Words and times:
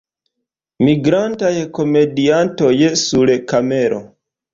Migrantaj 0.85 1.51
komediantoj 1.79 2.71
sur 3.03 3.33
kamelo. 3.53 4.01